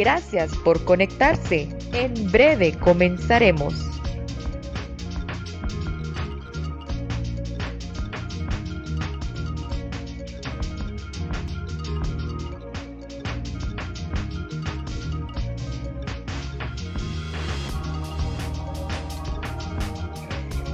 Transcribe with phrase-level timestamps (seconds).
[0.00, 1.68] Gracias por conectarse.
[1.92, 3.74] En breve comenzaremos.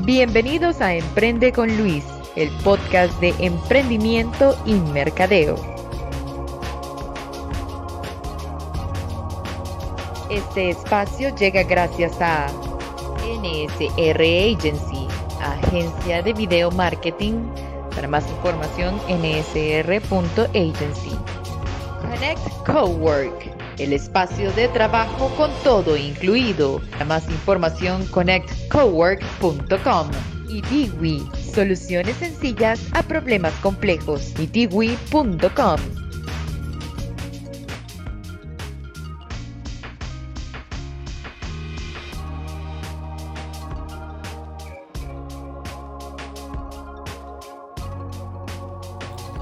[0.04, 2.04] Bienvenidos a Emprende con Luis,
[2.36, 5.75] el podcast de emprendimiento y mercadeo.
[10.36, 12.48] Este espacio llega gracias a
[13.24, 15.08] NSR Agency,
[15.40, 17.48] agencia de video marketing.
[17.94, 21.16] Para más información, nsr.agency.
[22.02, 26.82] Connect Cowork, el espacio de trabajo con todo incluido.
[26.90, 30.10] Para más información, connectcowork.com.
[30.70, 34.34] Diwi, soluciones sencillas a problemas complejos.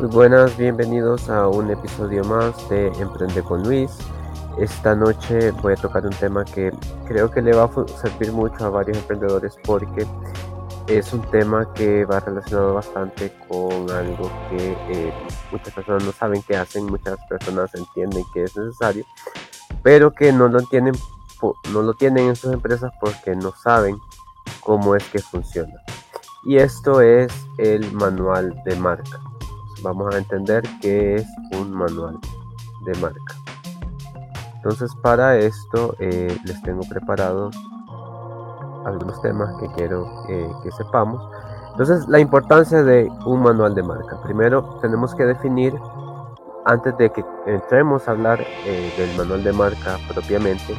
[0.04, 3.90] Muy buenas, bienvenidos a un episodio más de Emprende con Luis.
[4.58, 6.72] Esta noche voy a tocar un tema que
[7.08, 10.06] creo que le va a servir mucho a varios emprendedores porque
[10.88, 15.14] es un tema que va relacionado bastante con algo que eh,
[15.50, 19.06] muchas personas no saben que hacen, muchas personas entienden que es necesario,
[19.82, 20.94] pero que no lo tienen,
[21.72, 23.98] no lo tienen en sus empresas porque no saben
[24.60, 25.80] cómo es que funciona.
[26.44, 29.18] Y esto es el manual de marca
[29.84, 32.18] vamos a entender qué es un manual
[32.84, 33.34] de marca.
[34.56, 37.54] Entonces para esto eh, les tengo preparados
[38.86, 41.22] algunos temas que quiero eh, que sepamos.
[41.72, 44.20] Entonces la importancia de un manual de marca.
[44.22, 45.74] Primero tenemos que definir,
[46.64, 50.74] antes de que entremos a hablar eh, del manual de marca propiamente,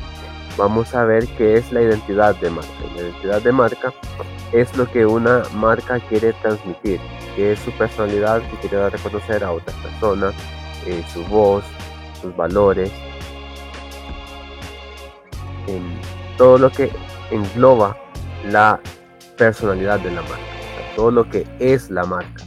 [0.57, 2.71] vamos a ver qué es la identidad de marca.
[2.95, 3.93] La identidad de marca
[4.51, 6.99] es lo que una marca quiere transmitir
[7.35, 10.33] que es su personalidad que quiere dar a reconocer a otras personas,
[10.85, 11.65] eh, su voz,
[12.21, 12.91] sus valores,
[15.67, 15.99] en
[16.37, 16.91] todo lo que
[17.31, 17.97] engloba
[18.45, 18.79] la
[19.37, 20.37] personalidad de la marca,
[20.95, 22.43] todo lo que es la marca.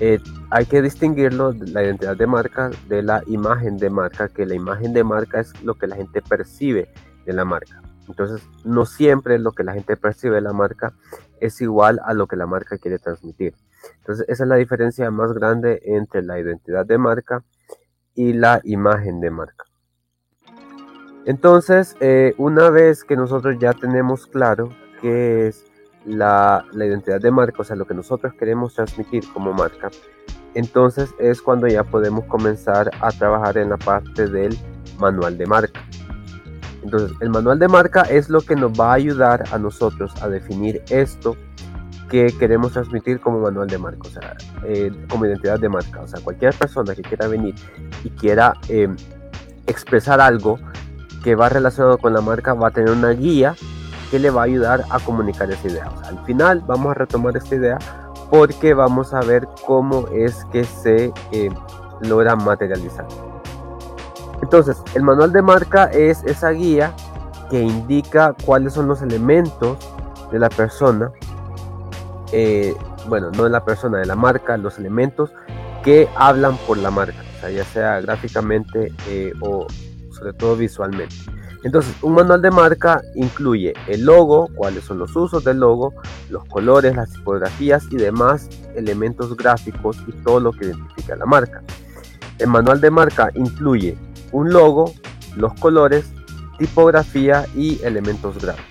[0.00, 0.18] Eh,
[0.50, 4.92] hay que distinguirlo, la identidad de marca, de la imagen de marca, que la imagen
[4.92, 6.88] de marca es lo que la gente percibe
[7.26, 7.82] de la marca.
[8.08, 10.94] Entonces, no siempre lo que la gente percibe de la marca
[11.40, 13.54] es igual a lo que la marca quiere transmitir.
[13.98, 17.42] Entonces, esa es la diferencia más grande entre la identidad de marca
[18.14, 19.64] y la imagen de marca.
[21.26, 24.70] Entonces, eh, una vez que nosotros ya tenemos claro
[25.00, 25.64] qué es
[26.04, 29.90] la, la, identidad de marca, o sea, lo que nosotros queremos transmitir como marca,
[30.54, 34.56] entonces es cuando ya podemos comenzar a trabajar en la parte del
[34.98, 35.80] manual de marca.
[36.86, 40.28] Entonces, el manual de marca es lo que nos va a ayudar a nosotros a
[40.28, 41.36] definir esto
[42.08, 46.02] que queremos transmitir como manual de marca, o sea, eh, como identidad de marca.
[46.02, 47.56] O sea, cualquier persona que quiera venir
[48.04, 48.94] y quiera em,
[49.66, 50.60] expresar algo
[51.24, 53.56] que va relacionado con la marca va a tener una guía
[54.12, 55.90] que le va a ayudar a comunicar esa idea.
[56.04, 57.78] Al final vamos a retomar esta idea
[58.30, 61.52] porque vamos a ver cómo es que se em,
[62.02, 63.06] logra materializar.
[64.46, 66.94] Entonces, el manual de marca es esa guía
[67.50, 69.76] que indica cuáles son los elementos
[70.30, 71.10] de la persona
[72.30, 72.76] eh,
[73.08, 75.32] bueno, no de la persona, de la marca, los elementos
[75.82, 79.66] que hablan por la marca, ya sea gráficamente eh, o
[80.12, 81.16] sobre todo visualmente.
[81.64, 85.92] Entonces, un manual de marca incluye el logo, cuáles son los usos del logo,
[86.30, 91.64] los colores, las tipografías y demás elementos gráficos y todo lo que identifica la marca.
[92.38, 93.98] El manual de marca incluye
[94.36, 94.92] un logo,
[95.34, 96.12] los colores,
[96.58, 98.70] tipografía y elementos gráficos.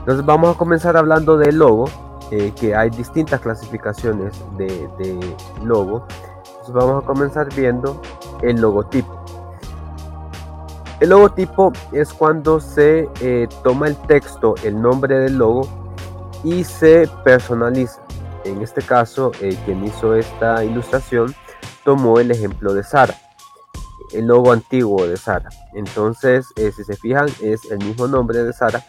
[0.00, 1.86] Entonces vamos a comenzar hablando del logo,
[2.30, 5.18] eh, que hay distintas clasificaciones de,
[5.64, 6.06] logo.
[6.44, 8.02] Entonces vamos a comenzar viendo
[8.42, 9.24] el logotipo.
[11.00, 15.66] El logotipo es cuando se eh, toma el texto, el nombre del logo
[16.44, 18.02] y se personaliza.
[18.44, 21.34] En este caso, eh, quien hizo esta ilustración
[21.84, 23.14] tomó el ejemplo de Sara,
[24.12, 25.50] el logo antiguo de Sara.
[25.74, 28.84] Entonces, si se fijan, es el mismo nombre de Sara,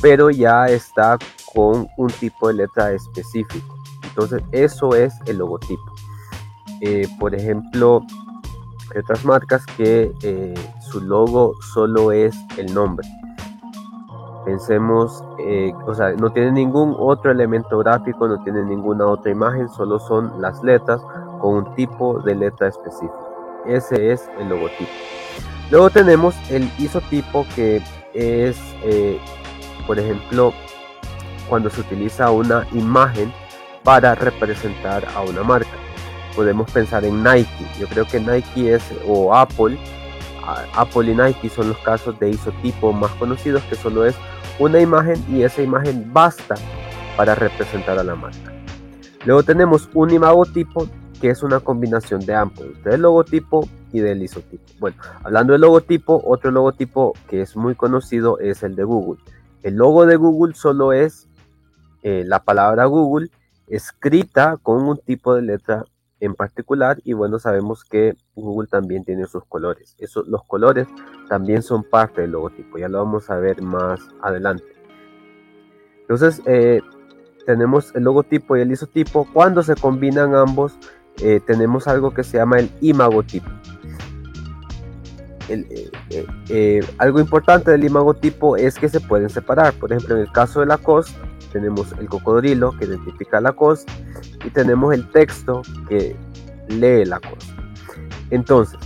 [0.00, 1.18] pero ya está
[1.52, 3.74] con un tipo de letra específico.
[4.02, 5.94] Entonces eso es el logotipo.
[6.80, 8.02] Eh, por ejemplo,
[8.92, 10.54] hay otras marcas que eh,
[10.90, 13.08] su logo solo es el nombre.
[14.44, 19.68] Pensemos, eh, o sea, no tiene ningún otro elemento gráfico, no tiene ninguna otra imagen,
[19.68, 21.00] solo son las letras
[21.40, 23.28] con un tipo de letra específico.
[23.66, 24.90] ese es el logotipo.
[25.70, 27.80] Luego tenemos el isotipo que
[28.12, 29.18] es, eh,
[29.86, 30.52] por ejemplo,
[31.48, 33.32] cuando se utiliza una imagen
[33.84, 35.70] para representar a una marca.
[36.34, 37.66] Podemos pensar en Nike.
[37.78, 39.78] Yo creo que Nike es, o Apple,
[40.74, 44.14] Apple y Nike son los casos de isotipo más conocidos, que solo es
[44.58, 46.54] una imagen y esa imagen basta
[47.16, 48.52] para representar a la marca.
[49.24, 50.88] Luego tenemos un imagotipo
[51.20, 54.64] que es una combinación de ambos, del logotipo y del isotipo.
[54.80, 59.20] Bueno, hablando del logotipo, otro logotipo que es muy conocido es el de Google.
[59.62, 61.28] El logo de Google solo es
[62.02, 63.30] eh, la palabra Google
[63.68, 65.84] escrita con un tipo de letra
[66.22, 69.96] en particular y bueno sabemos que Google también tiene sus colores.
[69.98, 70.86] Eso, los colores
[71.28, 74.64] también son parte del logotipo ya lo vamos a ver más adelante.
[76.02, 76.80] Entonces eh,
[77.44, 79.26] tenemos el logotipo y el isotipo.
[79.32, 80.74] Cuando se combinan ambos
[81.20, 83.50] eh, tenemos algo que se llama el imagotipo.
[86.98, 89.74] Algo importante del imagotipo es que se pueden separar.
[89.74, 91.12] Por ejemplo en el caso de la COS
[91.52, 93.92] tenemos el cocodrilo que identifica la costa
[94.44, 96.16] y tenemos el texto que
[96.68, 97.54] lee la costa.
[98.30, 98.78] Entonces,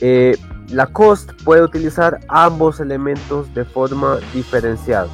[0.00, 0.36] eh,
[0.68, 5.08] la cost puede utilizar ambos elementos de forma diferenciada.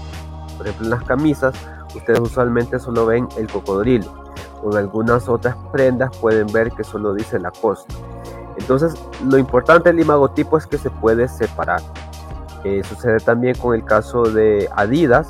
[0.57, 1.55] Por ejemplo, en las camisas,
[1.95, 4.25] ustedes usualmente solo ven el cocodrilo.
[4.63, 7.95] O en algunas otras prendas pueden ver que solo dice la costa.
[8.59, 11.81] Entonces, lo importante del imagotipo es que se puede separar.
[12.65, 15.29] Eh, sucede también con el caso de Adidas,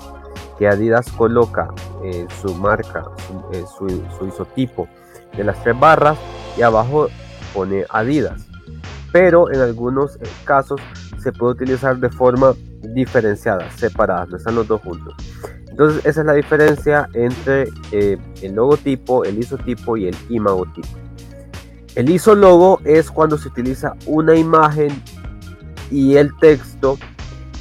[0.59, 1.69] que Adidas coloca
[2.05, 3.05] eh, su marca,
[3.53, 4.89] eh, su, isotipo
[5.37, 6.19] de las tres barras
[6.57, 7.09] y abajo
[7.55, 8.47] pone Adidas.
[9.13, 10.81] Pero en algunos eh, casos
[11.23, 12.55] se puede utilizar de forma
[12.95, 15.15] diferenciada, separada, no están los dos juntos.
[15.71, 20.89] Entonces esa es la diferencia entre el logotipo, el isotipo y el imagotipo.
[21.95, 24.91] El isologo es cuando se utiliza una imagen
[25.91, 26.99] y el texto,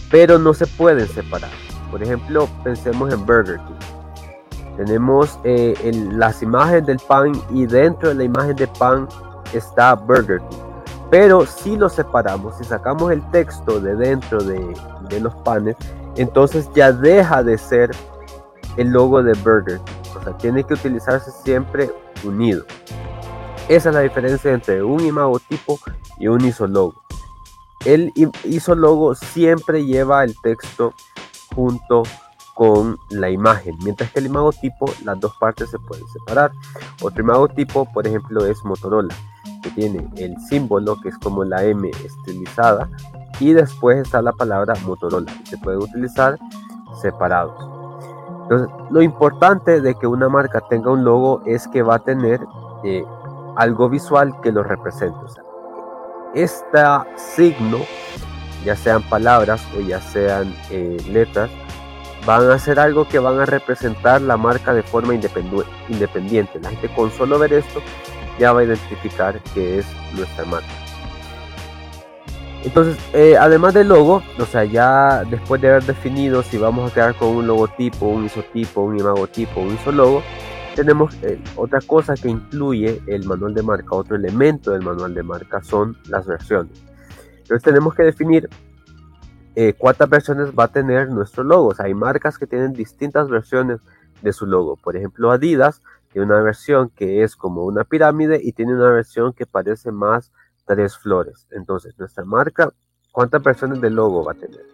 [0.10, 1.67] pero no se pueden separar.
[1.92, 4.76] Por ejemplo, pensemos en Burger King.
[4.78, 5.76] Tenemos eh,
[6.12, 9.08] las imágenes del pan y dentro de la imagen de pan
[9.54, 10.58] está Burger King.
[11.10, 14.76] Pero si lo separamos, si sacamos el texto de dentro de,
[15.10, 15.76] de los panes,
[16.16, 17.92] entonces ya deja de ser
[18.76, 20.18] el logo de Burger King.
[20.20, 21.92] O sea, tiene que utilizarse siempre
[22.24, 22.66] unido.
[23.70, 25.80] Esa es la diferencia entre un imagotipo
[26.20, 27.04] y un isologo.
[27.86, 28.14] El
[28.44, 30.94] isologo siempre lleva el texto
[31.58, 32.04] junto
[32.54, 36.52] con la imagen, mientras que el imagotipo las dos partes se pueden separar.
[37.02, 39.14] Otro imagotipo, por ejemplo, es Motorola,
[39.64, 42.88] que tiene el símbolo que es como la M estilizada
[43.40, 46.38] y después está la palabra Motorola, que se puede utilizar
[47.02, 47.56] separados.
[48.92, 52.40] Lo importante de que una marca tenga un logo es que va a tener
[52.84, 53.04] eh,
[53.56, 55.20] algo visual que lo represente.
[56.36, 56.80] este
[57.16, 57.80] signo
[58.66, 61.50] ya sean palabras o ya sean eh, letras,
[62.26, 66.60] van a hacer algo que van a representar la marca de forma independiente.
[66.60, 67.82] La gente con solo ver esto
[68.38, 70.68] ya va a identificar que es nuestra marca.
[72.64, 76.94] Entonces, eh, además del logo, o sea, ya después de haber definido si vamos a
[76.94, 80.22] quedar con un logotipo, un isotipo, un imagotipo, un isologo,
[80.76, 85.24] tenemos eh, otra cosa que incluye el manual de marca, otro elemento del manual de
[85.24, 86.87] marca son las versiones.
[87.48, 88.50] Entonces tenemos que definir
[89.56, 91.74] eh, cuántas versiones va a tener nuestro logo.
[91.80, 93.80] hay marcas que tienen distintas versiones
[94.22, 94.76] de su logo.
[94.76, 99.32] Por ejemplo, Adidas tiene una versión que es como una pirámide y tiene una versión
[99.32, 100.34] que parece más
[100.66, 101.48] tres flores.
[101.52, 102.74] Entonces, nuestra marca,
[103.14, 104.66] ¿cuántas versiones de logo va a tener?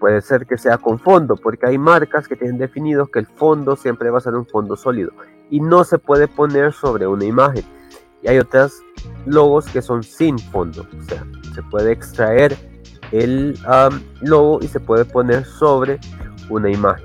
[0.00, 3.76] Puede ser que sea con fondo, porque hay marcas que tienen definido que el fondo
[3.76, 5.12] siempre va a ser un fondo sólido
[5.48, 7.64] y no se puede poner sobre una imagen.
[8.22, 8.82] Y hay otras
[9.26, 11.24] logos que son sin fondo, o sea,
[11.58, 12.56] se puede extraer
[13.10, 13.58] el
[14.20, 15.98] logo y se puede poner sobre
[16.50, 17.04] una imagen.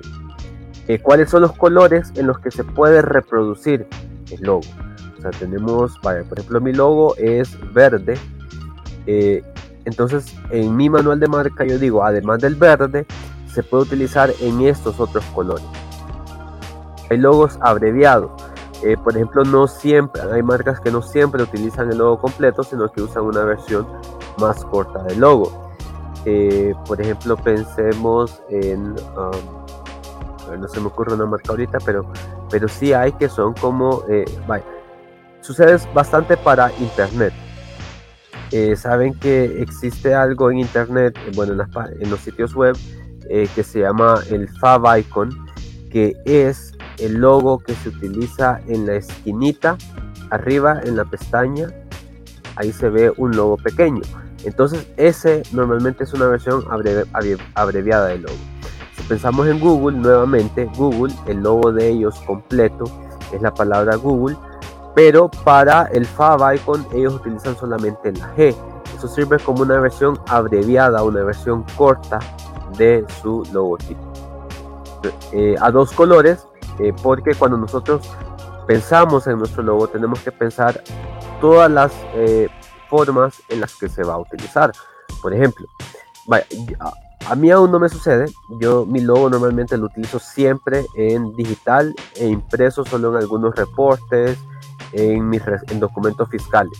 [0.87, 3.87] Eh, ¿Cuáles son los colores en los que se puede reproducir
[4.29, 4.61] el logo?
[5.17, 8.13] O sea, tenemos, por ejemplo, mi logo es verde.
[9.07, 9.41] Eh,
[9.85, 13.07] entonces, en mi manual de marca yo digo, además del verde,
[13.51, 15.65] se puede utilizar en estos otros colores.
[17.09, 18.31] Hay logos abreviados.
[18.83, 22.91] Eh, por ejemplo, no siempre, hay marcas que no siempre utilizan el logo completo, sino
[22.91, 23.87] que usan una versión
[24.37, 25.71] más corta del logo.
[26.25, 32.05] Eh, por ejemplo, pensemos en, um, no se me ocurre una marca ahorita, pero,
[32.49, 34.25] pero sí hay que son como, eh,
[35.41, 37.33] sucede bastante para Internet.
[38.75, 42.77] Saben que existe algo en Internet, bueno, en, en los sitios web,
[43.27, 45.31] que se llama el Fav Icon,
[45.89, 49.75] que es el logo que se utiliza en la esquinita,
[50.29, 51.67] arriba en la pestaña,
[52.55, 54.01] ahí se ve un logo pequeño.
[54.43, 56.63] Entonces ese normalmente es una versión
[57.55, 58.35] abreviada del logo.
[58.95, 62.85] Si pensamos en Google, nuevamente Google, el logo de ellos completo
[63.31, 64.37] es la palabra Google,
[64.95, 68.55] pero para el favicon ellos utilizan solamente la G.
[68.95, 72.19] Eso sirve como una versión abreviada, una versión corta
[72.77, 74.01] de su logotipo.
[75.31, 76.45] Eh, a dos colores,
[76.79, 78.09] eh, porque cuando nosotros
[78.67, 80.81] pensamos en nuestro logo tenemos que pensar
[81.43, 82.47] todas las eh,
[82.89, 84.71] formas en las que se va a utilizar.
[85.21, 85.67] Por ejemplo,
[86.79, 88.31] a, mí aún no me sucede,
[88.61, 94.37] yo mi logo normalmente lo utilizo siempre en digital e impreso solo en algunos reportes,
[94.93, 96.79] en mis en documentos fiscales.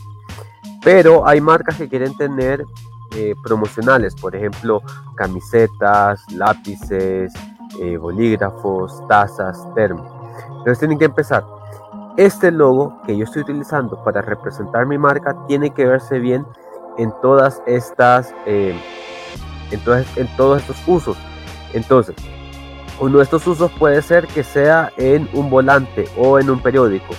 [0.82, 2.64] Pero hay marcas que quieren tener
[3.18, 4.82] eh, promocionales, por ejemplo,
[5.16, 7.34] camisetas, lápices,
[7.82, 10.10] eh, bolígrafos, tazas, termos.
[10.48, 11.44] Entonces tienen que empezar.
[12.16, 16.46] Este logo que yo estoy utilizando para representar mi marca tiene que verse bien
[17.00, 18.80] en todas estas, eh,
[19.72, 21.18] en todos estos usos.
[21.74, 22.16] Entonces,
[23.00, 27.16] uno de estos usos puede ser que sea en un volante o en un periódico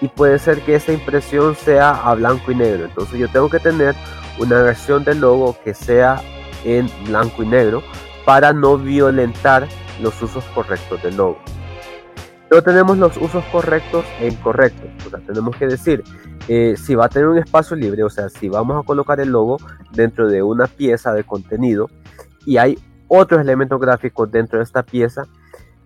[0.00, 2.86] y puede ser que esta impresión sea a blanco y negro.
[2.86, 3.94] Entonces yo tengo que tener
[4.38, 6.22] una versión del logo que sea
[6.64, 7.82] en blanco y negro
[8.24, 9.68] para no violentar
[10.00, 11.38] los usos correctos del logo.
[12.48, 14.88] Pero tenemos los usos correctos e incorrectos.
[15.06, 16.02] O sea, tenemos que decir
[16.48, 19.30] eh, si va a tener un espacio libre, o sea, si vamos a colocar el
[19.30, 19.58] logo
[19.92, 21.90] dentro de una pieza de contenido
[22.46, 22.78] y hay
[23.08, 25.26] otros elementos gráficos dentro de esta pieza,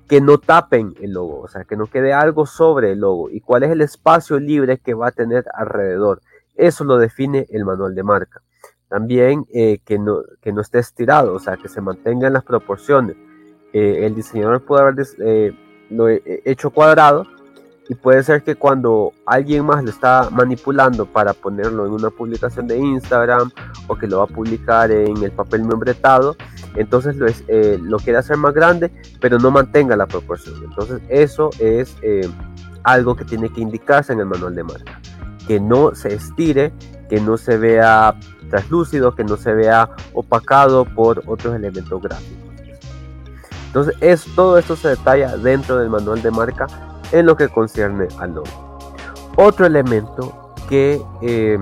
[0.09, 3.41] que no tapen el logo, o sea, que no quede algo sobre el logo y
[3.41, 6.21] cuál es el espacio libre que va a tener alrededor.
[6.55, 8.43] Eso lo define el manual de marca.
[8.89, 13.17] También eh, que, no, que no esté estirado, o sea, que se mantengan las proporciones.
[13.73, 14.95] Eh, el diseñador puede haber
[15.93, 17.27] lo hecho cuadrado
[17.89, 22.67] y puede ser que cuando alguien más lo está manipulando para ponerlo en una publicación
[22.67, 23.51] de Instagram
[23.89, 26.37] o que lo va a publicar en el papel membretado,
[26.75, 30.63] entonces lo, es, eh, lo quiere hacer más grande, pero no mantenga la proporción.
[30.65, 32.29] Entonces eso es eh,
[32.85, 35.01] algo que tiene que indicarse en el manual de marca.
[35.47, 36.73] Que no se estire,
[37.11, 38.15] que no se vea
[38.49, 42.42] translúcido, que no se vea opacado por otros elementos gráficos.
[43.73, 46.67] Entonces es, todo esto se detalla dentro del manual de marca
[47.11, 48.79] en lo que concierne al logo.
[49.37, 51.59] Otro elemento que eh,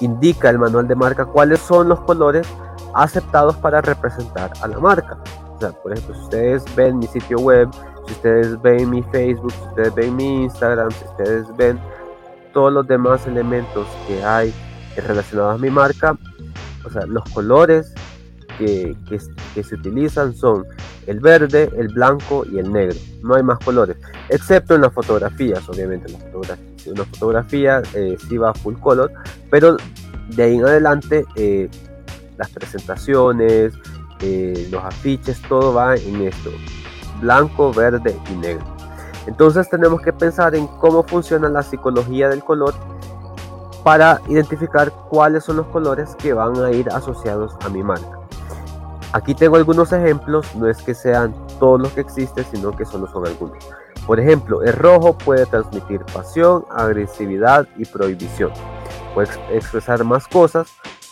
[0.00, 2.46] indica el manual de marca cuáles son los colores
[2.94, 5.18] aceptados para representar a la marca.
[5.54, 7.68] O sea, por ejemplo, si ustedes ven mi sitio web,
[8.06, 11.78] si ustedes ven mi Facebook, si ustedes ven mi Instagram, si ustedes ven
[12.54, 14.54] todos los demás elementos que hay
[14.96, 16.16] relacionados a mi marca,
[16.86, 17.92] o sea, los colores
[18.58, 18.96] que,
[19.62, 20.64] se utilizan son
[21.06, 22.96] el verde, el blanco y el negro.
[23.22, 23.96] No hay más colores,
[24.28, 26.12] excepto en las fotografías, obviamente.
[26.12, 29.12] En fotografía, una fotografía eh, va full color,
[29.50, 29.76] pero
[30.30, 31.68] de ahí en adelante eh,
[32.36, 33.74] las presentaciones,
[34.20, 36.50] eh, los afiches, todo va en esto,
[37.20, 38.64] blanco, verde y negro.
[39.26, 42.74] Entonces tenemos que pensar en cómo funciona la psicología del color
[43.82, 48.13] para identificar cuáles son los colores que van a ir asociados a mi marca.
[49.14, 53.06] Aquí tengo algunos ejemplos, no es que sean todos los que existen, sino que solo
[53.06, 53.64] son algunos.
[54.08, 58.50] Por ejemplo, el rojo puede transmitir pasión, agresividad y prohibición.
[59.14, 60.66] Puede expresar más cosas,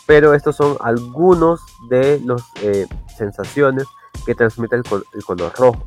[0.05, 3.85] pero estos son algunos de las eh, sensaciones
[4.25, 5.81] que transmite el, color rojo.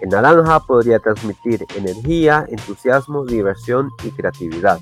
[0.00, 4.80] El naranja podría transmitir energía, entusiasmo, diversión y creatividad.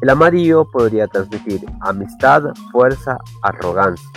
[0.00, 4.08] El amarillo podría transmitir amistad, fuerza, arrogancia.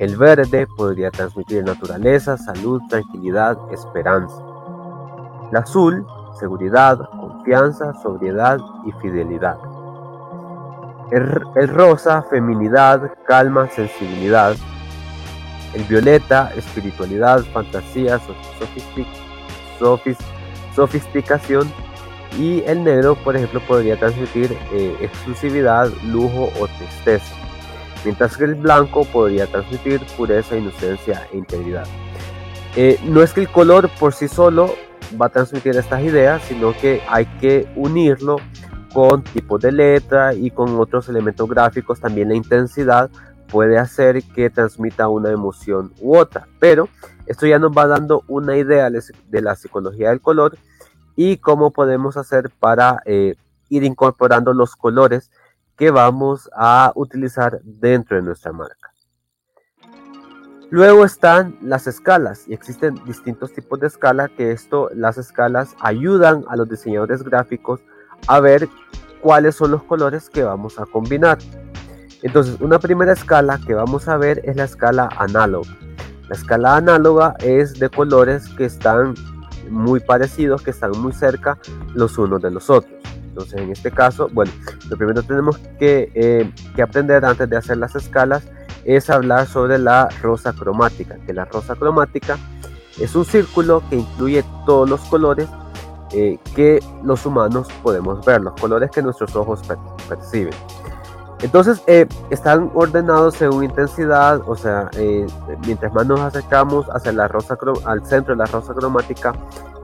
[0.00, 4.34] El verde podría transmitir naturaleza, salud, tranquilidad, esperanza.
[5.50, 6.06] El azul,
[6.38, 9.58] seguridad, confianza, sobriedad y fidelidad.
[11.10, 14.56] El, rosa, feminidad, calma, sensibilidad.
[15.74, 18.18] El violeta, espiritualidad, fantasía,
[20.74, 21.70] sofisticación.
[22.38, 27.39] Y el negro, por ejemplo, podría transmitir eh, exclusividad, lujo o tristeza.
[28.04, 31.86] Mientras que el blanco podría transmitir pureza, inocencia e integridad.
[32.76, 34.74] Eh, no es que el color por sí solo
[35.20, 38.36] va a transmitir estas ideas, sino que hay que unirlo
[38.92, 43.10] con tipos de letra y con otros elementos gráficos, también la intensidad
[43.48, 46.46] puede hacer que transmita una emoción u otra.
[46.58, 46.88] Pero
[47.26, 50.56] esto ya nos va dando una idea de la psicología del color
[51.16, 53.34] y cómo podemos hacer para eh,
[53.68, 55.30] ir incorporando los colores
[55.80, 58.92] que vamos a utilizar dentro de nuestra marca.
[60.68, 66.44] Luego están las escalas y existen distintos tipos de escala que esto, las escalas ayudan
[66.48, 67.80] a los diseñadores gráficos
[68.26, 68.68] a ver
[69.22, 71.38] cuáles son los colores que vamos a combinar.
[72.20, 75.74] Entonces, una primera escala que vamos a ver es la escala análoga.
[76.28, 79.14] La escala análoga es de colores que están
[79.70, 81.58] muy parecidos, que están muy cerca
[81.94, 83.00] los unos de los otros.
[83.42, 84.52] Entonces, en este caso, bueno,
[84.88, 88.44] lo primero tenemos que, eh, que aprender antes de hacer las escalas
[88.84, 92.38] es hablar sobre la rosa cromática, que la rosa cromática
[92.98, 95.48] es un círculo que incluye todos los colores
[96.12, 99.62] eh, que los humanos podemos ver, los colores que nuestros ojos
[100.08, 100.54] perciben.
[101.40, 105.26] Entonces eh, están ordenados según intensidad, o sea, eh,
[105.64, 107.56] mientras más nos acercamos hacia la rosa
[107.86, 109.32] al centro de la rosa cromática,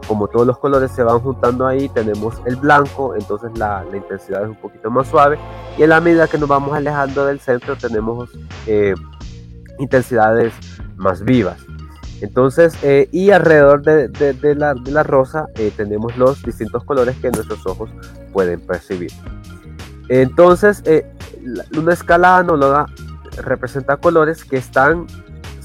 [0.07, 4.49] como todos los colores se van juntando ahí, tenemos el blanco, entonces la, intensidad es
[4.49, 5.39] un poquito más suave,
[5.77, 8.31] y en la medida que nos vamos alejando del centro tenemos
[9.79, 10.53] intensidades
[10.97, 11.59] más vivas.
[12.21, 17.91] Entonces, eh, y alrededor de, la, rosa eh, tenemos los distintos colores que nuestros ojos
[18.33, 19.11] pueden percibir.
[20.09, 21.07] Entonces, eh,
[21.77, 22.87] una escala análoga
[23.43, 25.07] representa colores que están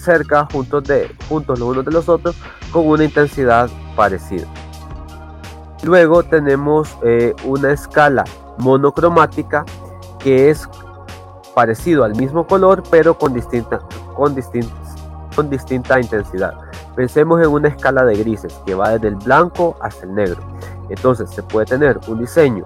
[0.02, 2.36] cerca, juntos, de, juntos los unos de los otros,
[2.72, 4.48] con una intensidad parecida.
[5.84, 6.98] Luego tenemos
[7.44, 8.24] una escala
[8.58, 9.66] monocromática
[10.20, 10.70] que es
[11.56, 13.80] parecido al mismo color, pero con distinta,
[14.16, 14.36] con
[15.36, 16.54] con distinta intensidad.
[16.96, 20.42] Pensemos en una escala de grises que va desde el blanco hasta el negro.
[20.90, 22.66] Entonces se puede tener un diseño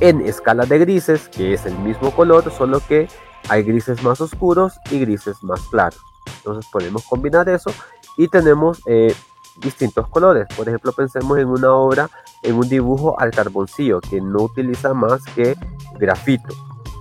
[0.00, 3.08] en escala de grises que es el mismo color, solo que
[3.48, 6.00] hay grises más oscuros y grises más claros.
[6.38, 7.70] Entonces podemos combinar eso
[8.16, 9.14] y tenemos eh,
[9.56, 10.46] distintos colores.
[10.56, 12.10] Por ejemplo, pensemos en una obra,
[12.42, 15.56] en un dibujo al carboncillo que no utiliza más que
[15.98, 16.54] grafito.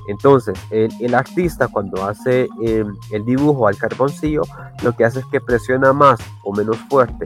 [0.08, 4.42] Entonces, el, artista cuando hace em, el dibujo al carboncillo,
[4.84, 7.26] lo que hace es que presiona más o menos fuerte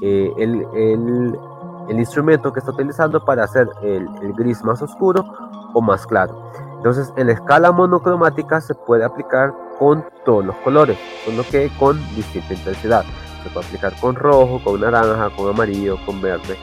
[0.00, 1.36] eh, el,
[1.90, 5.24] instrumento que está utilizando para hacer el, gris más oscuro
[5.74, 6.50] o más claro.
[6.82, 11.96] Entonces, en la escala monocromática se puede aplicar con todos los colores, solo que con
[12.16, 13.04] distinta intensidad.
[13.44, 16.58] Se puede aplicar con rojo, con naranja, con amarillo, con verde,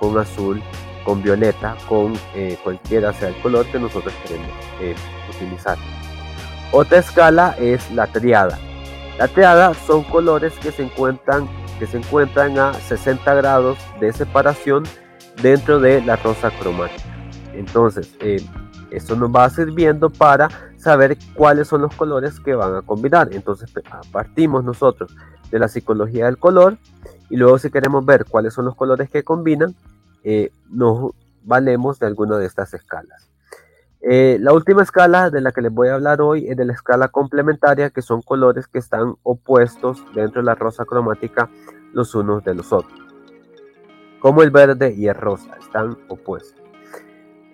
[0.00, 0.60] con azul,
[1.04, 4.96] con violeta, con eh, cualquiera sea el color que nosotros queremos eh,
[5.36, 5.78] utilizar.
[6.72, 8.58] Otra escala es la triada.
[9.18, 14.82] La triada son colores que se encuentran, que se encuentran a 60 grados de separación
[15.40, 17.04] dentro de la rosa cromática.
[17.54, 18.44] Entonces, eh,
[18.90, 23.28] esto nos va sirviendo para saber cuáles son los colores que van a combinar.
[23.32, 23.72] Entonces,
[24.10, 25.14] partimos nosotros
[25.50, 26.78] de la psicología del color
[27.28, 29.74] y luego si queremos ver cuáles son los colores que combinan,
[30.24, 31.12] eh, nos
[31.44, 33.30] valemos de alguna de estas escalas.
[34.02, 36.72] Eh, la última escala de la que les voy a hablar hoy es de la
[36.72, 41.50] escala complementaria, que son colores que están opuestos dentro de la rosa cromática
[41.92, 42.98] los unos de los otros.
[44.20, 46.60] Como el verde y el rosa, están opuestos.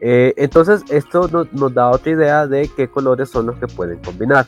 [0.00, 4.46] Eh, entonces, esto nos, da otra idea de qué colores son los que pueden combinar.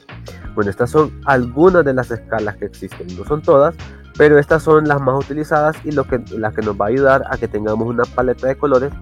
[0.55, 3.75] Bueno, estas son algunas de las escalas que existen, no son todas,
[4.17, 7.23] pero estas son las más utilizadas y lo que, las que nos va a ayudar
[7.31, 8.93] a que tengamos una paleta de colores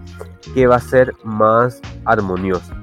[0.55, 2.77] que va a ser más armoniosa.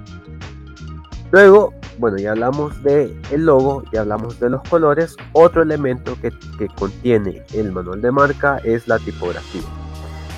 [1.32, 5.16] Luego, bueno, ya hablamos del el logo, ya hablamos de los colores.
[5.32, 9.62] Otro elemento que, que contiene el manual de marca es la tipografía.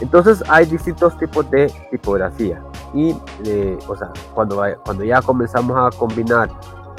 [0.02, 2.62] Entonces hay distintos tipos de tipografía
[2.94, 6.50] y eh, o sea, cuando, cuando ya comenzamos a combinar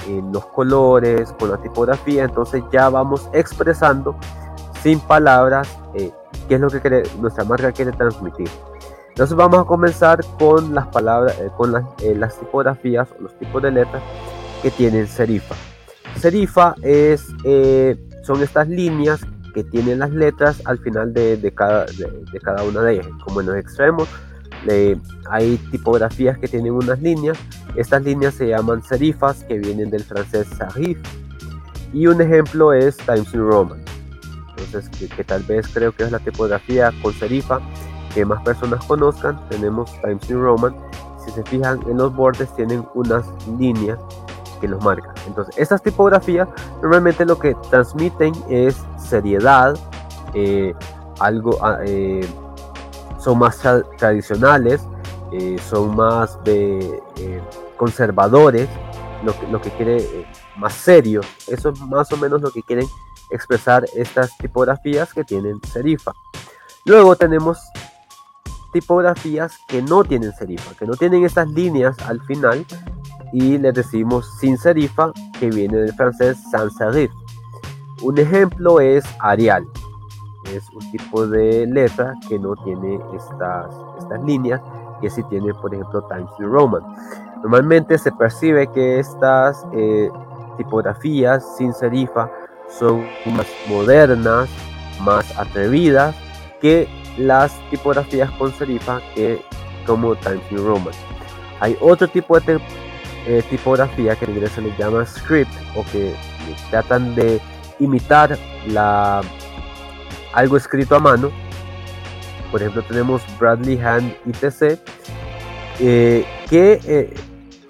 [0.09, 4.16] eh, los colores con la tipografía, entonces ya vamos expresando
[4.82, 6.12] sin palabras eh,
[6.48, 8.48] qué es lo que nuestra marca quiere transmitir.
[9.09, 13.72] Entonces vamos a comenzar con las palabras, con eh, las, tipografías o los tipos de
[13.72, 14.02] letras
[14.62, 15.56] que tienen serifa.
[16.20, 17.26] Serifa es,
[18.22, 19.20] son estas líneas
[19.56, 23.06] que tienen las letras al final de, cada, de, cada una de ellas.
[23.24, 24.06] Como en los extremos
[25.30, 27.38] hay tipografías que tienen unas líneas.
[27.74, 30.98] Estas líneas se llaman serifas que vienen del francés serif.
[31.94, 33.86] Y un ejemplo es Times New Roman
[34.58, 37.60] entonces que, tal vez creo que es la tipografía con serifa
[38.14, 39.40] que más personas conozcan.
[39.48, 40.74] Tenemos Times New Roman.
[41.24, 43.26] Si se fijan en los bordes tienen unas
[43.58, 43.98] líneas
[44.56, 45.14] que los marcan.
[45.26, 46.48] Entonces estas tipografías
[46.82, 49.76] normalmente lo que transmiten es seriedad,
[50.34, 50.74] eh,
[51.18, 52.26] algo, ah, eh,
[53.18, 53.60] son más
[53.96, 54.82] tradicionales,
[55.32, 57.02] eh, son más de
[57.76, 58.68] conservadores,
[59.24, 61.20] lo que, lo que quiere más serio.
[61.46, 62.86] Eso es más o menos lo que quieren
[63.30, 66.12] expresar estas tipografías que tienen serifa.
[66.84, 67.58] Luego tenemos
[68.72, 72.66] tipografías que no tienen serifa, que no tienen estas líneas al final
[73.32, 77.10] y les decimos sin serifa, que viene del francés sans serif.
[78.02, 79.66] Un ejemplo es Arial.
[80.54, 84.60] Es un tipo de letra que no tiene estas, estas líneas
[85.00, 86.82] que si tiene, por ejemplo, Times New Roman.
[87.42, 90.10] Normalmente se percibe que estas eh,
[90.56, 92.30] tipografías sin serifa
[92.68, 94.48] son más modernas,
[95.00, 96.14] más atrevidas
[96.60, 99.42] que las tipografías con serifa que
[99.86, 100.94] como Times New Roman.
[101.60, 102.60] Hay otro tipo de
[103.26, 106.14] eh, tipografía que en inglés se le llama script o que
[106.70, 107.40] tratan de
[107.80, 109.20] imitar la,
[110.32, 111.30] algo escrito a mano.
[112.50, 114.80] Por ejemplo, tenemos Bradley Hand ITC,
[115.80, 117.14] eh, que eh,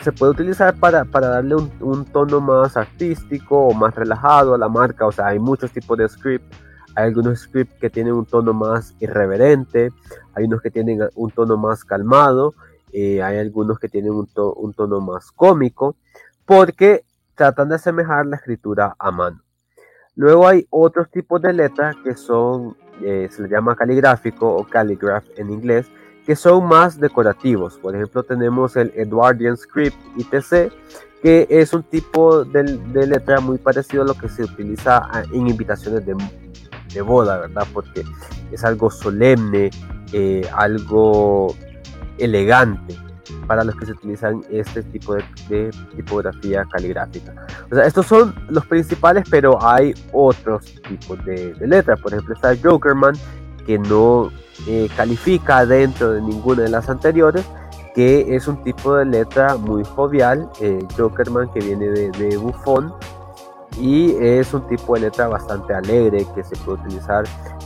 [0.02, 5.06] se puede utilizar para, darle un, tono más artístico o más relajado a la marca.
[5.06, 6.44] O sea, hay muchos tipos de script.
[6.94, 9.90] Hay algunos scripts que tienen un tono más irreverente,
[10.34, 12.54] hay unos que tienen un tono más calmado,
[12.98, 14.26] eh, hay algunos que tienen un,
[14.72, 15.96] tono más cómico,
[16.46, 17.04] porque
[17.34, 19.42] tratan de asemejar la escritura a mano.
[20.14, 25.26] Luego hay otros tipos de letras que son, eh, se le llama caligráfico o calligraph
[25.36, 25.86] en inglés,
[26.24, 27.76] que son más decorativos.
[27.76, 30.72] Por ejemplo, tenemos el Edwardian Script ITC,
[31.20, 32.64] que es un tipo de,
[33.06, 37.66] letra muy parecido a lo que se utiliza ah, en invitaciones de, boda, ¿verdad?
[37.74, 38.04] Porque
[38.50, 39.68] es algo solemne,
[40.14, 41.54] eh, algo
[42.18, 42.96] elegante
[43.46, 47.34] para los que se utilizan este tipo de, tipografía caligráfica.
[47.70, 52.00] O sea, estos son los principales, pero hay otros tipos de, letras.
[52.00, 53.14] Por ejemplo, está Jokerman,
[53.64, 54.30] que no
[54.66, 57.44] eh, califica dentro de ninguna de las anteriores,
[57.94, 62.92] que es un tipo de letra muy jovial, eh, Jokerman que viene de, de bufón,
[63.78, 67.24] y es un tipo de letra bastante alegre que se puede utilizar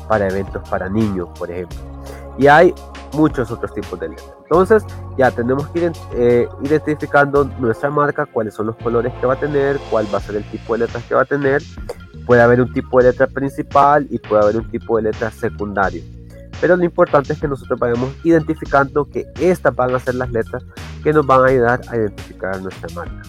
[0.08, 1.78] para eventos para niños, por ejemplo.
[2.38, 2.74] Y hay
[3.12, 4.34] muchos otros tipos de letras.
[4.42, 4.84] Entonces
[5.16, 9.40] ya tenemos que ir eh, identificando nuestra marca, cuáles son los colores que va a
[9.40, 11.62] tener, cuál va a ser el tipo de letras que va a tener.
[12.26, 16.02] Puede haber un tipo de letra principal y puede haber un tipo de letra secundario.
[16.60, 20.62] Pero lo importante es que nosotros vayamos identificando que estas van a ser las letras
[21.02, 23.22] que nos van a ayudar a identificar nuestra marca.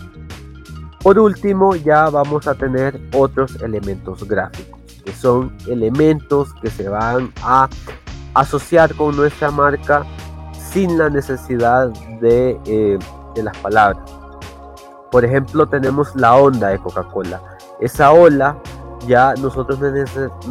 [1.01, 7.31] Por último, ya vamos a tener otros elementos gráficos, que son elementos que se van
[7.41, 7.69] a
[8.33, 10.05] asociar con nuestra marca
[10.53, 11.89] sin la necesidad
[12.19, 12.97] de, eh,
[13.35, 14.03] de las palabras.
[15.11, 17.41] Por ejemplo, tenemos la onda de Coca-Cola.
[17.79, 18.57] Esa ola
[19.07, 19.87] ya nosotros no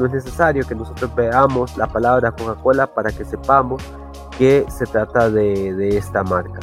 [0.06, 3.82] es, necesario que nosotros veamos la palabra Coca-Cola para que sepamos
[4.36, 6.60] que se trata de, esta marca.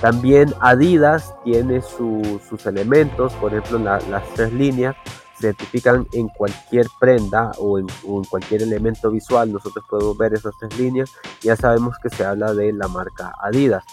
[0.00, 4.96] También Adidas tiene sus elementos, por ejemplo las tres líneas
[5.40, 7.86] se identifican en cualquier prenda o en,
[8.28, 12.72] cualquier elemento visual, nosotros podemos ver esas tres líneas, ya sabemos que se habla de
[12.72, 13.84] la marca Adidas.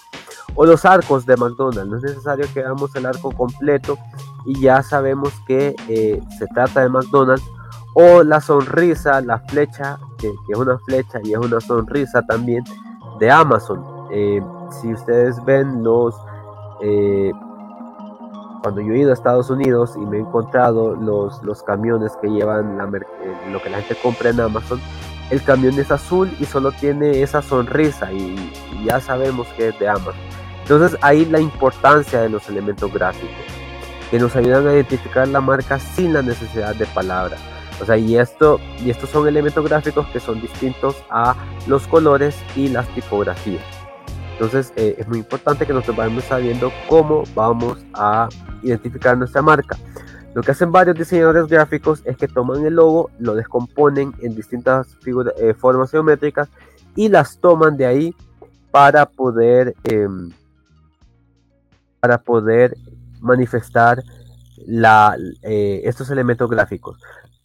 [0.55, 3.97] O los arcos de McDonald's, no es necesario que veamos el arco completo
[4.45, 7.45] y ya sabemos que eh, se trata de McDonald's.
[7.93, 12.63] O la sonrisa, la flecha, que, es una flecha y es una sonrisa también
[13.19, 13.83] de Amazon.
[14.11, 14.41] Eh,
[14.81, 16.15] si ustedes ven los
[16.81, 17.31] eh,
[18.61, 22.27] cuando yo he ido a Estados Unidos y me he encontrado los, los camiones que
[22.27, 24.79] llevan eh, lo que la gente compra en Amazon,
[25.29, 28.35] el camión es azul y solo tiene esa sonrisa y,
[28.85, 30.13] ya sabemos que es de Amazon.
[30.61, 33.35] Entonces ahí la importancia de los elementos gráficos,
[34.11, 37.39] que nos ayudan a identificar la marca sin la necesidad de palabras.
[37.81, 41.35] O sea, y, esto, y estos son elementos gráficos que son distintos a
[41.67, 43.76] los colores y las tipografías.
[44.39, 48.29] Entonces eh, es muy importante que nosotros vayamos sabiendo cómo vamos a
[48.61, 49.75] identificar nuestra marca.
[50.35, 54.95] Lo que hacen varios diseñadores gráficos es que toman el logo, lo descomponen en distintas
[55.37, 56.49] eh, formas geométricas
[56.95, 58.15] y las toman de ahí
[58.69, 60.31] para poder, em,
[61.99, 62.77] para poder
[63.19, 64.03] manifestar
[64.67, 66.99] eh, estos elementos gráficos.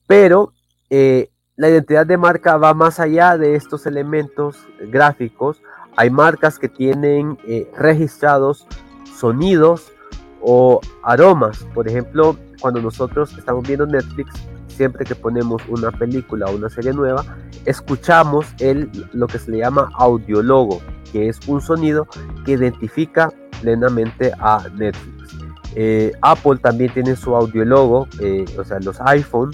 [0.07, 0.52] Pero
[0.90, 5.62] la identidad de marca va más allá de estos elementos gráficos
[5.96, 8.66] hay marcas que tienen eh, registrados
[9.16, 9.92] sonidos
[10.40, 11.64] o aromas.
[11.74, 14.33] Por ejemplo, cuando nosotros estamos viendo Netflix,
[14.68, 17.24] siempre que ponemos una película o una serie nueva,
[17.66, 20.81] escuchamos el, lo que se le llama audiologo,
[21.12, 22.07] que es un sonido
[22.44, 25.37] que identifica plenamente a Netflix.
[25.74, 29.52] Eh, Apple también tiene su audiologo, eh, o sea, los iPhone,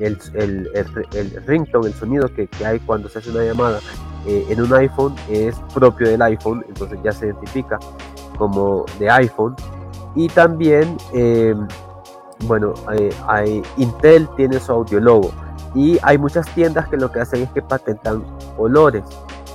[0.00, 3.80] el, el, el, ringtone, el sonido que, que hay cuando se hace una llamada,
[4.26, 7.78] eh, en un iPhone es propio del iPhone, entonces ya se identifica
[8.38, 9.54] como de iPhone.
[10.14, 11.66] Y también, em,
[12.46, 12.74] bueno,
[13.26, 15.30] hay, Intel tiene su audiologo
[15.74, 18.24] y hay muchas tiendas que lo que hacen es que patentan
[18.56, 19.04] olores.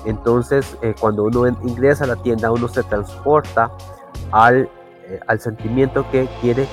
[0.05, 3.71] Entonces, eh, cuando uno ingresa a la tienda, uno se transporta
[4.31, 4.69] al,
[5.07, 6.67] eh, al sentimiento que quiere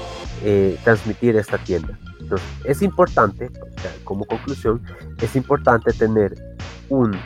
[0.85, 1.99] transmitir esta tienda.
[2.21, 3.51] Entonces, es importante,
[4.05, 4.81] como conclusión,
[5.21, 6.35] es importante tener
[6.89, 7.17] un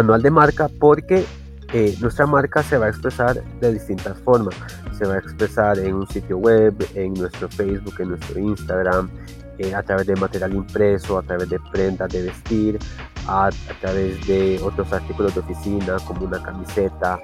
[0.00, 1.26] manual de marca porque
[1.74, 4.54] eh, nuestra marca se va a expresar de distintas formas.
[4.96, 9.10] Se va a expresar en un sitio web, en nuestro Facebook, en nuestro Instagram,
[9.58, 12.78] eh, a través de material impreso, a través de prendas de vestir,
[13.26, 17.18] a, a, través de otros artículos de oficina como una camiseta,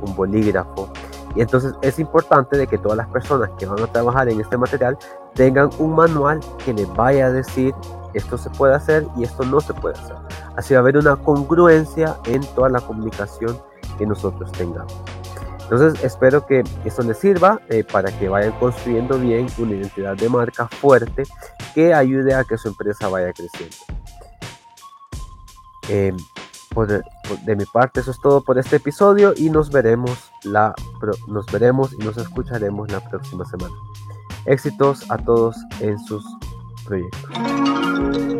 [0.00, 0.90] un bolígrafo.
[1.36, 4.56] Y entonces es importante de que todas las personas que van a trabajar en este
[4.56, 4.96] material
[5.34, 7.74] tengan un manual que les vaya a decir
[8.14, 10.16] esto se puede hacer y esto no se puede hacer.
[10.56, 13.58] Así va a haber una congruencia en toda la comunicación
[13.98, 14.94] que nosotros tengamos.
[15.62, 20.28] Entonces espero que esto les sirva eh, para que vayan construyendo bien una identidad de
[20.28, 21.22] marca fuerte
[21.74, 23.76] que ayude a que su empresa vaya creciendo.
[26.74, 30.74] Por, de mi parte eso es todo por este episodio y nos veremos la
[31.26, 33.74] nos veremos y nos escucharemos la próxima semana.
[34.46, 36.24] Éxitos a todos en sus
[36.84, 37.81] proyectos.
[38.10, 38.31] thank you